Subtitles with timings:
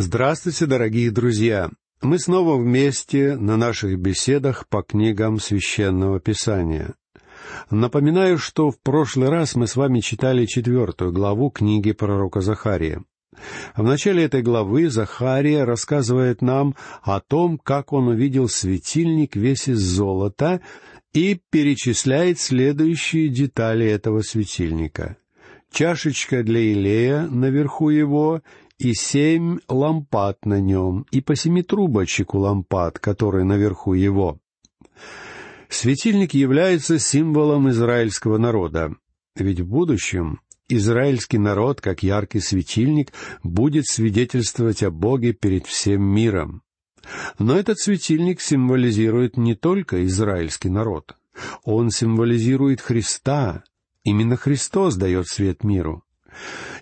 [0.00, 1.70] Здравствуйте, дорогие друзья!
[2.02, 6.94] Мы снова вместе на наших беседах по книгам Священного Писания.
[7.68, 13.02] Напоминаю, что в прошлый раз мы с вами читали четвертую главу книги пророка Захария.
[13.74, 19.80] В начале этой главы Захария рассказывает нам о том, как он увидел светильник весь из
[19.80, 20.60] золота
[21.12, 25.16] и перечисляет следующие детали этого светильника.
[25.72, 28.42] Чашечка для Илея наверху его
[28.78, 34.38] и семь лампад на нем, и по семи трубочек у лампад, которые наверху его.
[35.68, 38.94] Светильник является символом израильского народа,
[39.36, 46.62] ведь в будущем израильский народ, как яркий светильник, будет свидетельствовать о Боге перед всем миром.
[47.38, 51.16] Но этот светильник символизирует не только израильский народ.
[51.64, 53.64] Он символизирует Христа.
[54.04, 56.04] Именно Христос дает свет миру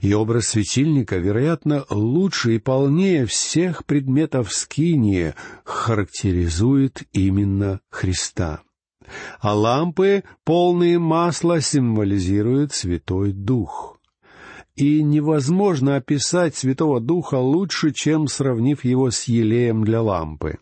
[0.01, 8.63] и образ светильника, вероятно, лучше и полнее всех предметов скинии характеризует именно Христа.
[9.41, 13.99] А лампы, полные масла, символизируют Святой Дух.
[14.75, 20.59] И невозможно описать Святого Духа лучше, чем сравнив его с елеем для лампы.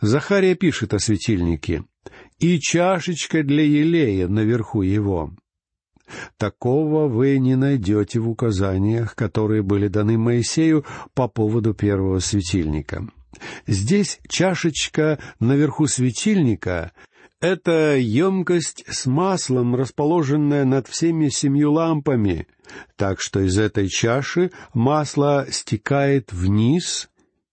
[0.00, 1.84] Захария пишет о светильнике
[2.38, 5.32] «И чашечка для елея наверху его».
[6.36, 13.06] Такого вы не найдете в указаниях, которые были даны Моисею по поводу первого светильника.
[13.66, 16.92] Здесь чашечка наверху светильника—
[17.40, 22.46] это емкость с маслом, расположенная над всеми семью лампами,
[22.96, 27.08] так что из этой чаши масло стекает вниз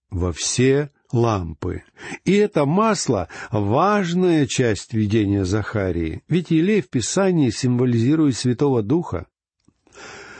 [0.09, 1.83] во все лампы.
[2.25, 9.27] И это масло— важная часть видения Захарии, ведь елей в Писании символизирует Святого Духа.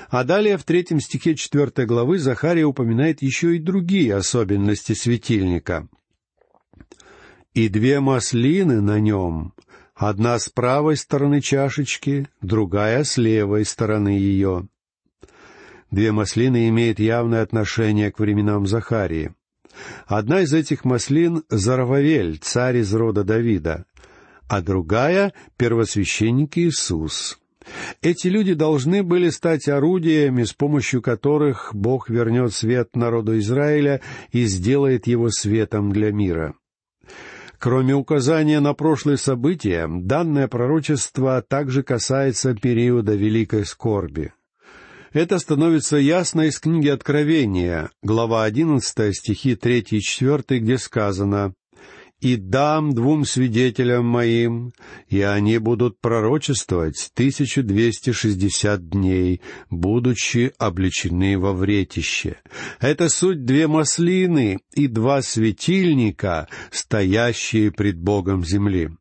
[0.09, 5.87] А далее в третьем стихе четвертой главы Захария упоминает еще и другие особенности светильника.
[7.53, 9.53] «И две маслины на нем,
[9.95, 14.67] одна с правой стороны чашечки, другая с левой стороны ее».
[15.89, 19.33] Две маслины имеют явное отношение к временам Захарии.
[20.05, 23.85] Одна из этих маслин— Зарававель, царь из рода Давида,
[24.47, 27.39] а другая— первосвященник Иисус.
[28.01, 34.01] Эти люди должны были стать орудиями, с помощью которых Бог вернет свет народу Израиля
[34.31, 36.53] и сделает его светом для мира.
[37.59, 44.31] Кроме указания на прошлые события, данное пророчество также касается периода Великой Скорби.
[45.17, 51.55] Это становится ясно из книги Откровения, глава одиннадцатая, стихи третий и четвертый, где сказано
[52.19, 54.73] «И дам двум свидетелям моим,
[55.07, 59.41] и они будут пророчествовать тысячу двести шестьдесят дней,
[59.71, 62.37] будучи обличены во вретище.
[62.79, 68.91] Это суть две маслины и два светильника, стоящие пред Богом земли».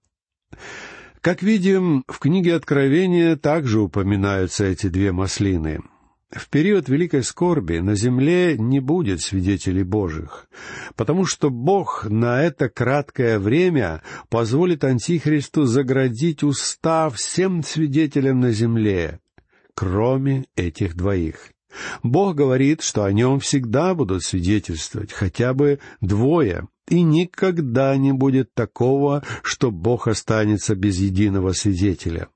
[1.21, 5.81] Как видим, в книге Откровения также упоминаются эти две маслины—
[6.31, 10.49] в период великой скорби на земле не будет свидетелей Божьих,
[10.97, 19.21] потому что Бог на это краткое время позволит Антихристу заградить уста всем свидетелям на земле,
[19.75, 21.53] кроме этих двоих.
[22.03, 28.53] Бог говорит, что о нем всегда будут свидетельствовать хотя бы двое, и никогда не будет
[28.55, 32.29] такого, что Бог останется без единого свидетеля.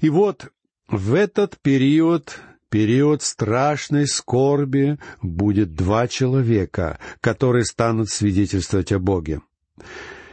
[0.00, 0.52] И вот
[0.88, 2.38] в этот период
[2.74, 9.42] период страшной скорби будет два человека, которые станут свидетельствовать о Боге.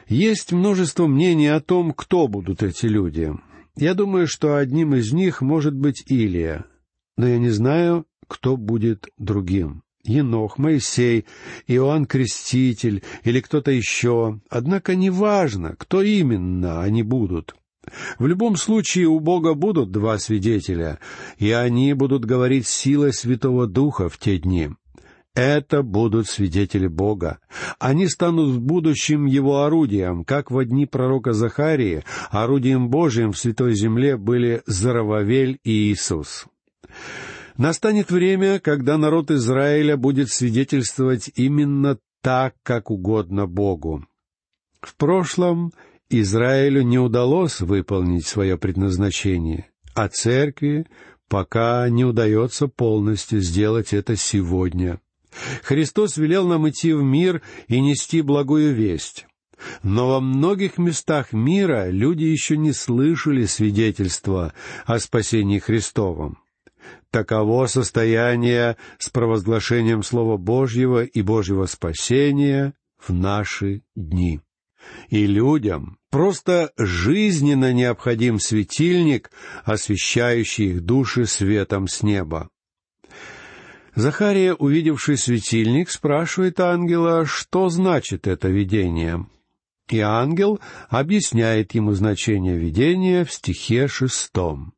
[0.08, 3.32] Есть множество мнений о том, кто будут эти люди.
[3.76, 6.66] Я думаю, что одним из них может быть Илия,
[7.16, 9.84] но я не знаю, кто будет другим.
[10.04, 11.28] Енох, Моисей,
[11.68, 14.42] Иоанн Креститель или кто-то еще.
[14.50, 17.54] Однако неважно, кто именно они будут.
[18.20, 21.00] В любом случае у Бога будут два свидетеля,
[21.38, 24.70] и они будут говорить силой Святого Духа в те дни.
[25.34, 27.40] Это будут свидетели Бога.
[27.80, 33.74] Они станут в будущем Его орудием, как в дни пророка Захарии орудием Божьим в Святой
[33.74, 36.48] Земле были Зарававель и Иисус.
[37.58, 44.06] Настанет время, когда народ Израиля будет свидетельствовать именно так, как угодно Богу.
[44.82, 45.72] В прошлом
[46.14, 50.86] Израилю не удалось выполнить свое предназначение, а церкви
[51.30, 55.00] пока не удается полностью сделать это сегодня.
[55.64, 59.26] Христос велел нам идти в мир и нести благую весть.
[59.84, 64.54] Но во многих местах мира люди еще не слышали свидетельства
[64.86, 66.40] о спасении Христовом.
[67.10, 74.42] Таково состояние с провозглашением Слова Божьего и Божьего спасения в наши дни.
[75.10, 79.32] И людям просто жизненно необходим светильник,
[79.64, 82.50] освещающий их души светом с неба.
[83.96, 89.26] Захария, увидевший светильник, спрашивает ангела, что значит это видение.
[89.90, 90.60] И ангел
[90.90, 94.74] объясняет ему значение видения в стихе шестом.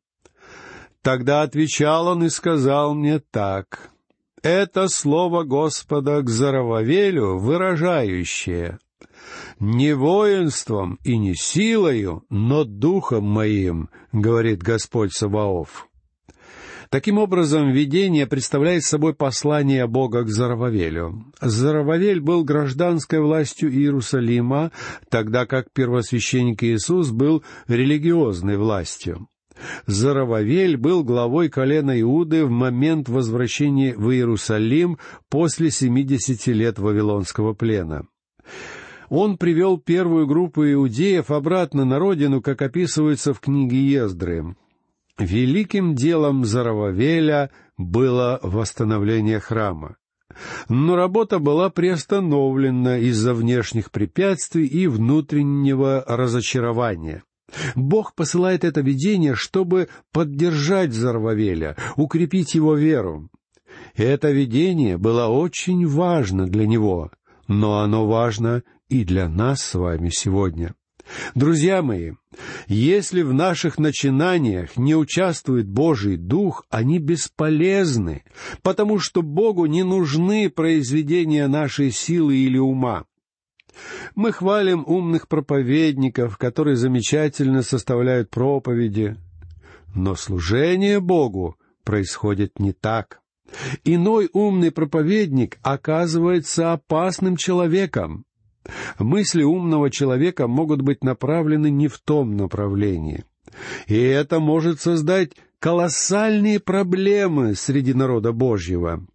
[1.02, 3.90] Тогда отвечал он и сказал мне так.
[4.42, 8.78] Это слово Господа к Зарававелю, выражающее
[9.60, 15.88] «Не воинством и не силою, но духом моим»,— говорит Господь Саваоф.
[16.90, 21.24] Таким образом, видение представляет собой послание Бога к Зарававелю.
[21.40, 24.70] Зарававель был гражданской властью Иерусалима,
[25.08, 29.26] тогда как первосвященник Иисус был религиозной властью.
[29.86, 34.98] Зарававель был главой колена Иуды в момент возвращения в Иерусалим
[35.28, 38.06] после семидесяти лет Вавилонского плена.
[39.08, 44.56] Он привел первую группу иудеев обратно на родину, как описывается в книге Ездры.
[45.18, 49.96] Великим делом Зарававеля было восстановление храма.
[50.68, 57.22] Но работа была приостановлена из-за внешних препятствий и внутреннего разочарования.
[57.76, 63.28] Бог посылает это видение, чтобы поддержать Зарвавеля, укрепить его веру.
[63.94, 67.12] Это видение было очень важно для него,
[67.48, 70.74] но оно важно и для нас с вами сегодня.
[71.34, 72.12] Друзья мои,
[72.66, 78.24] если в наших начинаниях не участвует Божий Дух, они бесполезны,
[78.62, 83.04] потому что Богу не нужны произведения нашей силы или ума.
[84.14, 89.16] Мы хвалим умных проповедников, которые замечательно составляют проповеди.
[89.94, 93.20] Но служение Богу происходит не так.
[93.84, 98.24] Иной умный проповедник оказывается опасным человеком.
[98.98, 103.24] Мысли умного человека могут быть направлены не в том направлении.
[103.86, 109.06] И это может создать колоссальные проблемы среди народа Божьего.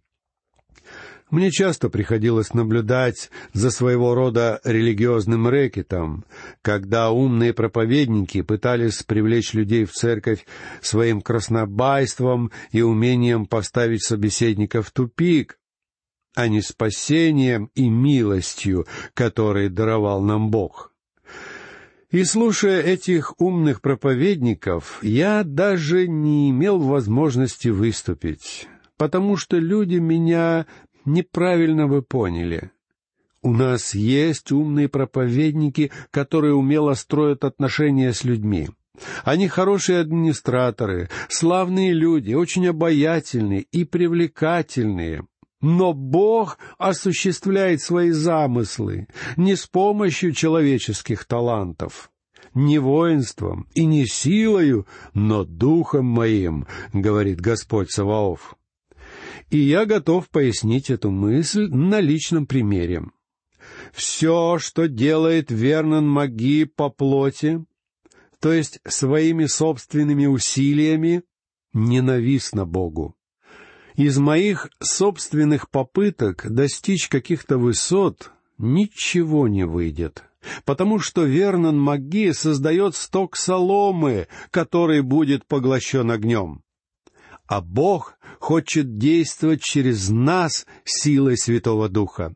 [1.30, 6.24] Мне часто приходилось наблюдать за своего рода религиозным рэкетом,
[6.60, 10.44] когда умные проповедники пытались привлечь людей в церковь
[10.80, 15.58] своим краснобайством и умением поставить собеседника в тупик,
[16.34, 20.92] а не спасением и милостью, которые даровал нам Бог.
[22.10, 28.66] И слушая этих умных проповедников, я даже не имел возможности выступить,
[28.96, 30.66] потому что люди меня
[31.04, 32.70] неправильно вы поняли.
[33.42, 38.68] У нас есть умные проповедники, которые умело строят отношения с людьми.
[39.24, 45.26] Они хорошие администраторы, славные люди, очень обаятельные и привлекательные.
[45.62, 52.10] Но Бог осуществляет свои замыслы не с помощью человеческих талантов,
[52.54, 58.56] не воинством и не силою, но духом моим, говорит Господь Саваоф.
[59.50, 63.02] И я готов пояснить эту мысль на личном примере.
[63.92, 67.64] Все, что делает Вернон Маги по плоти,
[68.38, 71.24] то есть своими собственными усилиями,
[71.72, 73.16] ненавистно Богу.
[73.96, 80.22] Из моих собственных попыток достичь каких-то высот ничего не выйдет,
[80.64, 86.62] потому что Вернон Маги создает сток соломы, который будет поглощен огнем
[87.50, 92.34] а Бог хочет действовать через нас силой Святого Духа.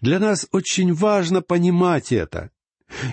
[0.00, 2.50] Для нас очень важно понимать это.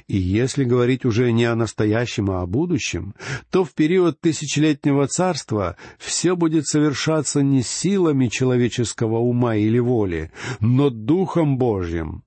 [0.07, 3.15] И если говорить уже не о настоящем, а о будущем,
[3.50, 10.89] то в период тысячелетнего царства все будет совершаться не силами человеческого ума или воли, но
[10.89, 12.24] Духом Божьим.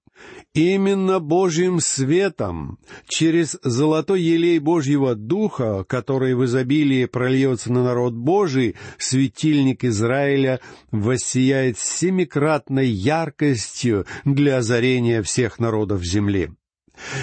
[0.55, 8.77] Именно Божьим светом, через золотой елей Божьего Духа, который в изобилии прольется на народ Божий,
[8.99, 10.61] светильник Израиля
[10.91, 16.51] воссияет семикратной яркостью для озарения всех народов земли.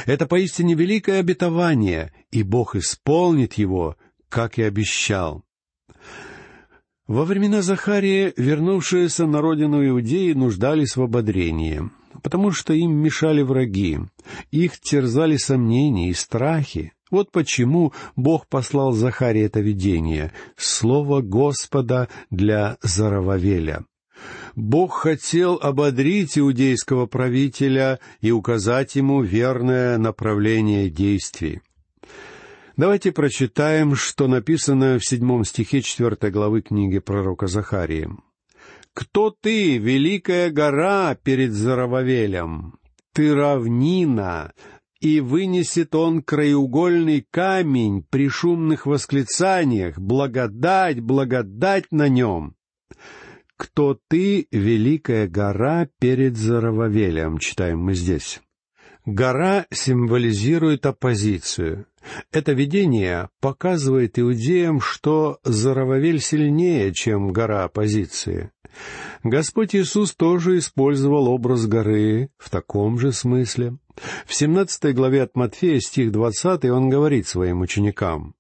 [0.08, 3.96] Это поистине великое обетование, и Бог исполнит его,
[4.28, 5.44] как и обещал.
[7.06, 11.92] Во времена Захария вернувшиеся на родину Иудеи нуждались в ободрении
[12.24, 14.00] потому что им мешали враги,
[14.52, 16.94] их терзали сомнения и страхи.
[17.12, 23.86] Вот почему Бог послал Захаре это видение, слово Господа для Зарававеля.
[24.56, 31.62] Бог хотел ободрить иудейского правителя и указать ему верное направление действий.
[32.76, 38.10] Давайте прочитаем, что написано в седьмом стихе четвертой главы книги пророка Захарии.
[39.00, 42.80] «Кто ты, великая гора перед Зарававелем?
[43.14, 44.52] Ты равнина,
[45.00, 52.56] и вынесет он краеугольный камень при шумных восклицаниях, благодать, благодать на нем.
[53.56, 58.42] Кто ты, великая гора перед Зарававелем, читаем мы здесь.
[59.06, 61.86] Гора символизирует оппозицию.
[62.34, 68.52] Это видение показывает иудеям, что Зарававель сильнее, чем гора оппозиции.
[69.24, 73.78] Господь Иисус тоже использовал образ горы в таком же смысле.
[74.26, 78.36] В 17 главе от Матфея, стих 20, он говорит своим ученикам,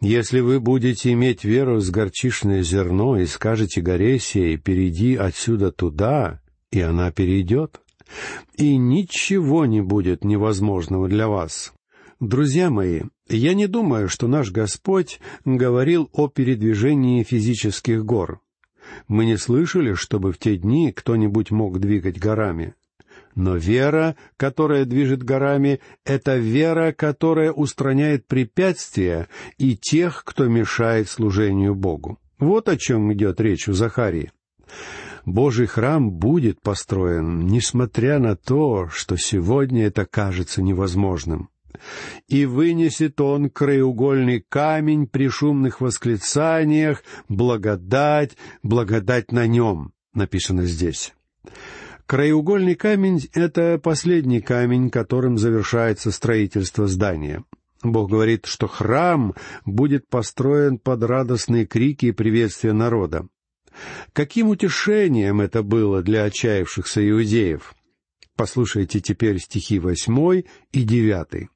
[0.00, 6.40] «Если вы будете иметь веру с горчишное зерно и скажете горе сей, перейди отсюда туда,
[6.70, 7.80] и она перейдет,
[8.56, 11.74] и ничего не будет невозможного для вас».
[12.20, 18.40] Друзья мои, я не думаю, что наш Господь говорил о передвижении физических гор.
[19.08, 22.74] Мы не слышали, чтобы в те дни кто-нибудь мог двигать горами.
[23.34, 29.28] Но вера, которая движет горами, это вера, которая устраняет препятствия
[29.58, 32.18] и тех, кто мешает служению Богу.
[32.38, 34.32] Вот о чем идет речь у Захарии.
[35.26, 41.49] Божий храм будет построен, несмотря на то, что сегодня это кажется невозможным.
[42.28, 51.14] И вынесет он краеугольный камень при шумных восклицаниях «Благодать, благодать на нем», написано здесь.
[52.06, 57.44] Краеугольный камень— это последний камень, которым завершается строительство здания.
[57.82, 59.34] Бог говорит, что храм
[59.64, 63.28] будет построен под радостные крики и приветствия народа.
[64.12, 67.74] Каким утешением это было для отчаявшихся иудеев?
[68.36, 71.48] Послушайте теперь стихи восьмой и девятый.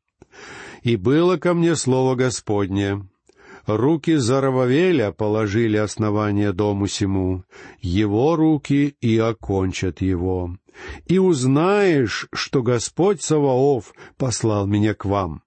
[0.82, 3.06] «И было ко мне слово Господне,
[3.66, 7.44] руки Зарававеля положили основание дому сему,
[7.80, 10.56] его руки и окончат его.
[11.06, 15.42] И узнаешь, что Господь Саваоф послал меня к вам.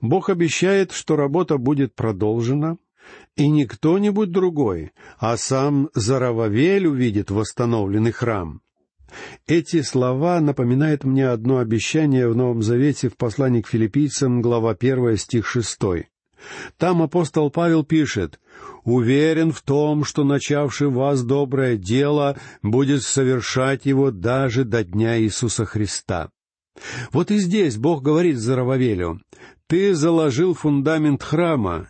[0.00, 2.76] Бог обещает, что работа будет продолжена,
[3.36, 8.60] и не кто-нибудь другой, а сам Зарававель увидит восстановленный храм.
[9.46, 15.16] Эти слова напоминают мне одно обещание в Новом Завете в послании к филиппийцам, глава 1,
[15.16, 15.78] стих 6.
[16.76, 18.40] Там апостол Павел пишет,
[18.84, 25.64] «Уверен в том, что начавший вас доброе дело будет совершать его даже до дня Иисуса
[25.64, 26.30] Христа».
[27.12, 29.20] Вот и здесь Бог говорит Зарававелю,
[29.66, 31.88] «Ты заложил фундамент храма,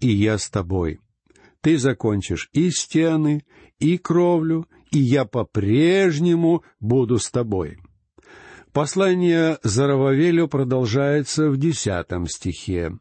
[0.00, 1.00] и я с тобой.
[1.60, 3.44] Ты закончишь и стены,
[3.78, 7.78] и кровлю, и я по-прежнему буду с тобой».
[8.72, 12.92] Послание Зарававелю продолжается в десятом стихе.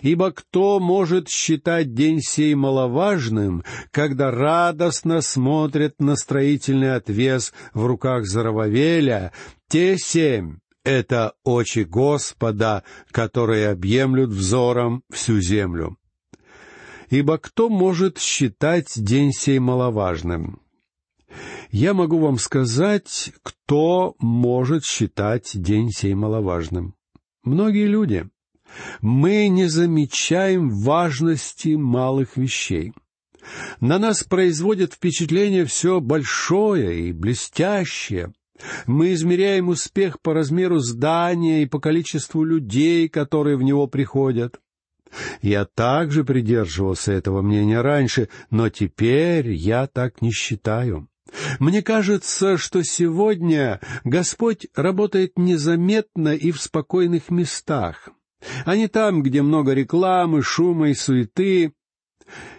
[0.00, 8.24] Ибо кто может считать день сей маловажным, когда радостно смотрит на строительный отвес в руках
[8.26, 9.32] Зарававеля,
[9.68, 15.96] те семь— это очи Господа, которые объемлют взором всю землю.
[17.10, 20.61] Ибо кто может считать день сей маловажным?
[21.72, 26.94] Я могу вам сказать, кто может считать день сей маловажным.
[27.44, 28.28] Многие люди—
[29.00, 32.92] мы не замечаем важности малых вещей.
[33.80, 38.32] На нас производит впечатление все большое и блестящее.
[38.86, 44.60] Мы измеряем успех по размеру здания и по количеству людей, которые в него приходят.
[45.40, 51.08] Я также придерживался этого мнения раньше, но теперь я так не считаю.
[51.58, 58.10] Мне кажется, что сегодня Господь работает незаметно и в спокойных местах
[58.64, 61.72] а не там, где много рекламы, шума и суеты.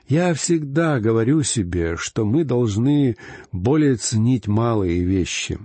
[0.08, 3.16] Я всегда говорю себе, что мы должны
[3.52, 5.60] более ценить малые вещи.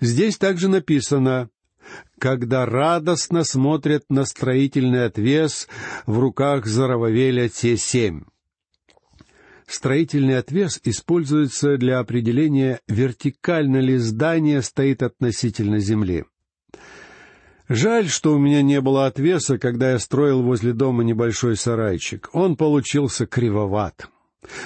[0.00, 1.50] Здесь также написано
[2.20, 5.66] когда радостно смотрят на строительный отвес
[6.06, 8.22] в руках Зарававеля те семь.
[9.70, 16.24] Строительный отвес используется для определения, вертикально ли здание стоит относительно земли.
[17.68, 22.30] Жаль, что у меня не было отвеса, когда я строил возле дома небольшой сарайчик.
[22.32, 24.08] Он получился кривоват.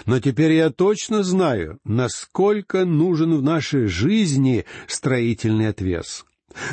[0.07, 6.25] Но теперь я точно знаю, насколько нужен в нашей жизни строительный отвес.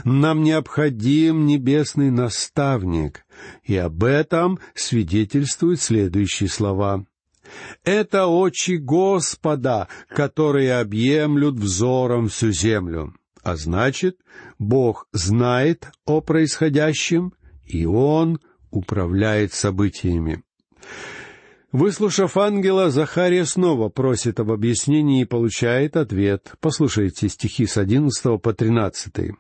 [0.06, 3.26] Нам необходим небесный наставник,
[3.66, 7.06] и об этом свидетельствуют следующие слова.
[7.84, 13.14] «Это очи Господа, которые объемлют взором всю землю».
[13.44, 14.18] А значит,
[14.60, 17.34] Бог знает о происходящем,
[17.66, 18.40] и Он
[18.70, 20.44] управляет событиями.
[21.72, 26.52] Выслушав ангела, Захария снова просит об объяснении и получает ответ.
[26.60, 29.36] Послушайте стихи с одиннадцатого по тринадцатый.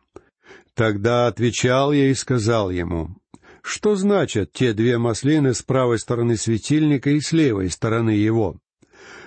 [0.73, 3.17] «Тогда отвечал я и сказал ему,
[3.63, 8.57] что значат те две маслины с правой стороны светильника и с левой стороны его?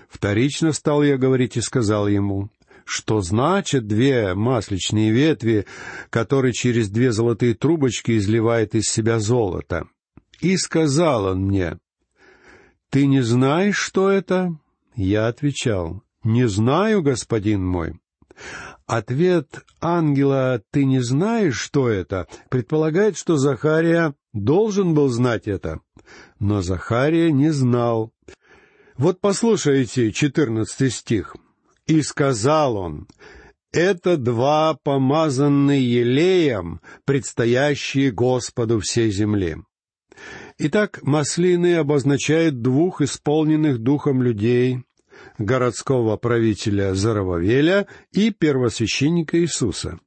[0.08, 2.50] Вторично стал я говорить и сказал ему,
[2.84, 5.66] что значат две масличные ветви,
[6.10, 9.88] которые через две золотые трубочки изливает из себя золото.
[10.40, 11.78] И сказал он мне,
[12.90, 14.56] «Ты не знаешь, что это?»
[14.94, 17.94] Я отвечал, «Не знаю, господин мой».
[18.86, 25.80] Ответ ангела «ты не знаешь, что это» предполагает, что Захария должен был знать это.
[26.38, 28.12] Но Захария не знал.
[28.98, 31.34] Вот послушайте четырнадцатый стих.
[31.86, 33.08] «И сказал он,
[33.72, 39.56] это два помазанные елеем, предстоящие Господу всей земли».
[40.58, 44.84] Итак, маслины обозначают двух исполненных духом людей,
[45.38, 49.98] городского правителя Зарававеля и первосвященника Иисуса.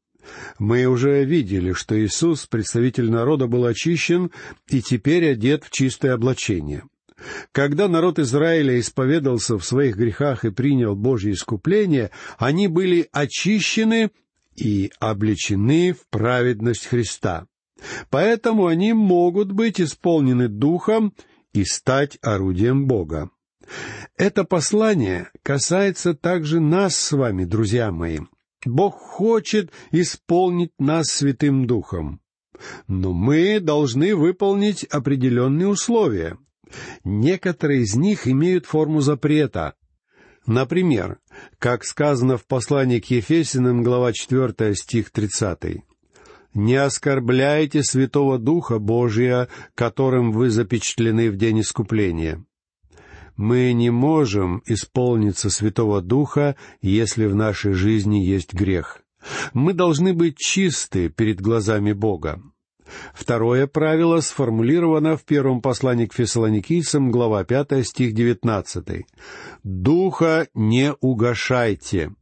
[0.59, 4.31] Мы уже видели, что Иисус, представитель народа, был очищен
[4.67, 6.83] и теперь одет в чистое облачение.
[7.51, 14.11] Когда народ Израиля исповедался в своих грехах и принял Божье искупление, они были очищены
[14.55, 17.47] и облечены в праведность Христа.
[18.09, 21.13] Поэтому они могут быть исполнены Духом
[21.53, 23.29] и стать орудием Бога.
[24.17, 28.19] Это послание касается также нас с вами, друзья мои.
[28.65, 32.21] Бог хочет исполнить нас Святым Духом.
[32.87, 36.37] Но мы должны выполнить определенные условия.
[37.03, 39.75] Некоторые из них имеют форму запрета.
[40.47, 41.19] Например,
[41.59, 45.83] как сказано в послании к Ефесиным, глава 4, стих 30.
[46.53, 52.46] «Не оскорбляйте Святого Духа Божия, которым вы запечатлены в день искупления»
[53.37, 59.01] мы не можем исполниться Святого Духа, если в нашей жизни есть грех.
[59.53, 62.41] Мы должны быть чисты перед глазами Бога.
[63.13, 69.05] Второе правило сформулировано в первом послании к фессалоникийцам, глава 5, стих 19.
[69.63, 72.13] «Духа не угошайте».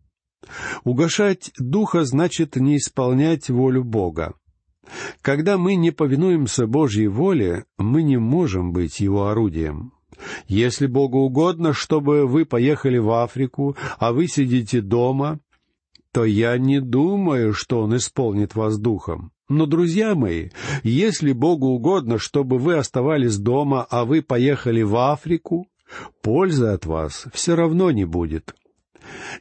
[0.84, 4.36] Угошать Духа значит не исполнять волю Бога.
[5.22, 9.95] Когда мы не повинуемся Божьей воле, мы не можем быть Его орудием.
[10.48, 15.40] Если Богу угодно, чтобы вы поехали в Африку, а вы сидите дома,
[16.12, 19.32] то я не думаю, что Он исполнит вас духом.
[19.50, 20.50] Но, друзья мои,
[20.84, 25.68] если Богу угодно, чтобы вы оставались дома, а вы поехали в Африку,
[26.22, 28.56] пользы от вас все равно не будет.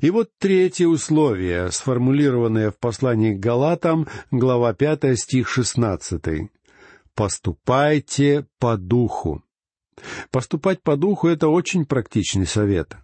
[0.01, 6.51] И вот третье условие, сформулированное в послании к Галатам, глава 5, стих 16.
[7.15, 9.44] «Поступайте по духу».
[10.31, 12.97] Поступать по духу— это очень практичный совет.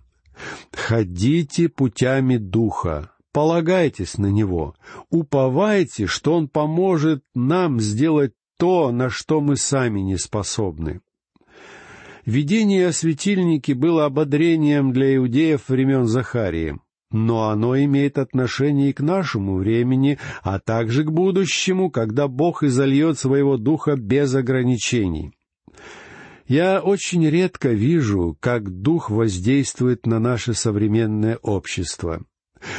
[0.72, 4.74] Ходите путями духа, полагайтесь на него,
[5.10, 11.00] уповайте, что он поможет нам сделать то, на что мы сами не способны.
[12.26, 16.78] Видение о светильнике было ободрением для иудеев времен Захарии,
[17.10, 23.18] но оно имеет отношение и к нашему времени, а также к будущему, когда Бог изольет
[23.18, 25.32] своего духа без ограничений.
[26.50, 32.24] Я очень редко вижу, как дух воздействует на наше современное общество.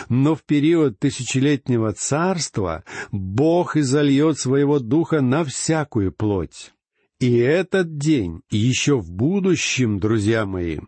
[0.10, 6.74] Но в период тысячелетнего царства Бог изольет своего духа на всякую плоть.
[7.22, 10.80] И этот день еще в будущем, друзья мои.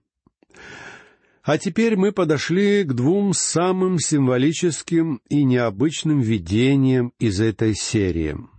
[1.42, 8.36] А теперь мы подошли к двум самым символическим и необычным видениям из этой серии—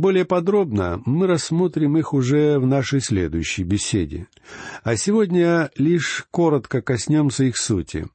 [0.00, 4.26] более подробно мы рассмотрим их уже в нашей следующей беседе.
[4.82, 8.06] А сегодня лишь коротко коснемся их сути.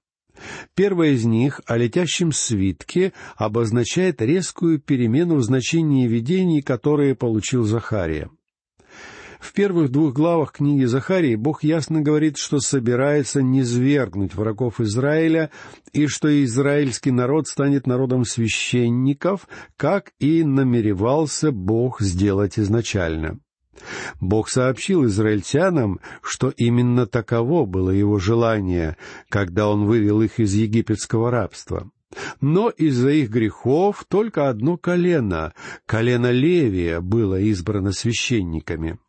[0.76, 8.30] Первое из них о летящем свитке обозначает резкую перемену в значении видений, которые получил Захария.
[9.41, 15.49] В первых двух главах книги Захарии Бог ясно говорит, что собирается низвергнуть врагов Израиля
[15.93, 23.39] и что израильский народ станет народом священников, как и намеревался Бог сделать изначально.
[24.19, 28.95] Бог сообщил израильтянам, что именно таково было его желание,
[29.27, 31.89] когда он вывел их из египетского рабства.
[32.41, 35.54] Но из-за их грехов только одно колено,
[35.88, 38.99] колено Левия, было избрано священниками.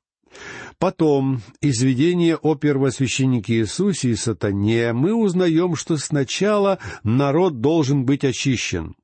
[0.82, 8.24] Потом, из видения о первосвященнике Иисусе и сатане, мы узнаем, что сначала народ должен быть
[8.24, 8.96] очищен.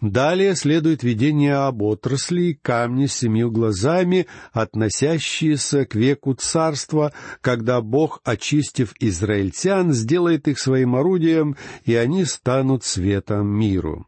[0.00, 8.22] Далее следует видение об отрасли камни с семью глазами, относящиеся к веку царства, когда Бог,
[8.24, 14.06] очистив израильтян, сделает их своим орудием, и они станут светом миру.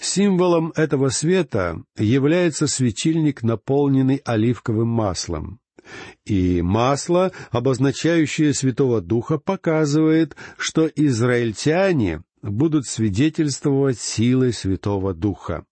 [0.00, 5.60] Символом этого света является светильник, наполненный оливковым маслом.
[6.24, 15.64] И масло, обозначающее Святого Духа, показывает, что израильтяне будут свидетельствовать силой Святого Духа.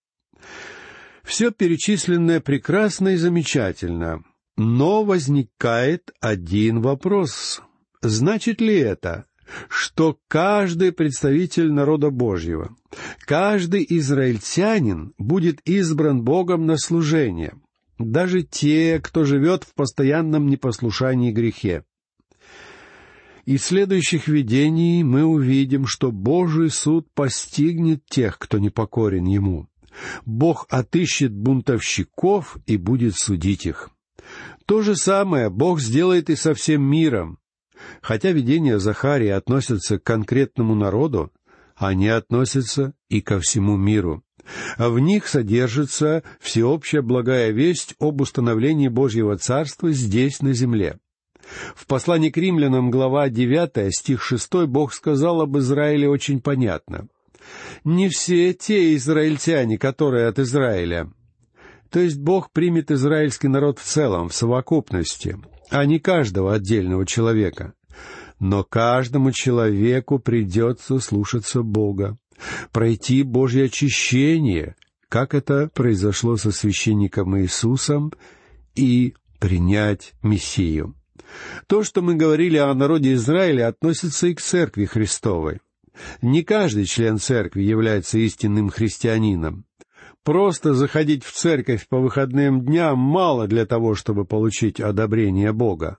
[1.22, 4.22] Все перечисленное прекрасно и замечательно,
[4.56, 7.62] но возникает один вопрос.
[8.02, 9.24] Значит ли это,
[9.68, 12.74] что каждый представитель народа Божьего,
[13.20, 17.54] каждый израильтянин будет избран Богом на служение,
[17.98, 21.84] даже те, кто живет в постоянном непослушании грехе.
[23.44, 29.68] Из следующих видений мы увидим, что Божий суд постигнет тех, кто не покорен Ему.
[30.24, 33.90] Бог отыщет бунтовщиков и будет судить их.
[34.66, 37.38] То же самое Бог сделает и со всем миром.
[38.02, 41.32] Хотя видения Захария относятся к конкретному народу,
[41.76, 44.22] они относятся и ко всему миру.
[44.76, 50.98] В них содержится всеобщая благая весть об установлении Божьего Царства здесь, на земле.
[51.74, 57.08] В послании к римлянам, глава 9, стих 6, Бог сказал об Израиле очень понятно.
[57.84, 61.10] «Не все те израильтяне, которые от Израиля».
[61.90, 65.38] То есть Бог примет израильский народ в целом, в совокупности,
[65.70, 67.74] а не каждого отдельного человека.
[68.38, 72.18] Но каждому человеку придется слушаться Бога,
[72.72, 74.76] пройти Божье очищение,
[75.08, 78.12] как это произошло со священником Иисусом,
[78.74, 80.94] и принять Мессию.
[81.66, 85.60] То, что мы говорили о народе Израиля, относится и к Церкви Христовой.
[86.22, 89.64] Не каждый член Церкви является истинным христианином.
[90.24, 95.98] Просто заходить в церковь по выходным дням мало для того, чтобы получить одобрение Бога.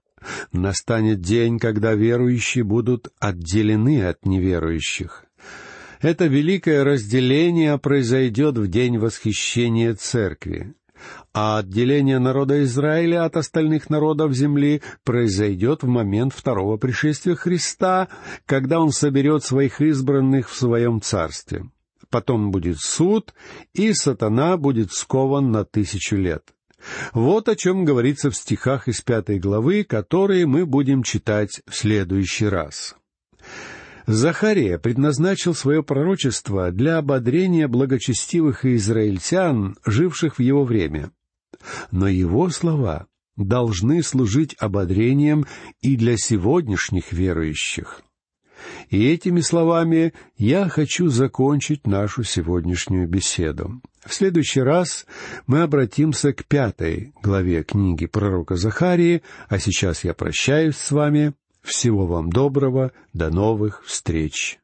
[0.52, 5.26] Настанет день, когда верующие будут отделены от неверующих.
[6.02, 10.76] Это великое разделение произойдет в день восхищения церкви
[11.34, 18.08] а отделение народа Израиля от остальных народов земли произойдет в момент второго пришествия Христа,
[18.46, 21.66] когда Он соберет своих избранных в Своем Царстве.
[22.10, 23.34] Потом будет суд,
[23.74, 26.54] и сатана будет скован на тысячу лет.
[27.14, 32.48] Вот о чем говорится в стихах из пятой главы, которые мы будем читать в следующий
[32.48, 32.96] раз.
[34.08, 41.12] Захария предназначил свое пророчество для ободрения благочестивых израильтян, живших в его время.
[41.92, 45.46] Но его слова должны служить ободрением
[45.82, 48.05] и для сегодняшних верующих.
[48.90, 53.82] И этими словами я хочу закончить нашу сегодняшнюю беседу.
[54.06, 55.06] В следующий раз
[55.48, 61.34] мы обратимся к пятой главе книги пророка Захарии, а сейчас я прощаюсь с вами.
[61.64, 64.60] Всего вам доброго, до новых встреч!